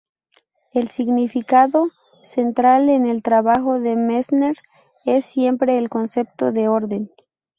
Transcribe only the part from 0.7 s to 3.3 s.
El significado central en el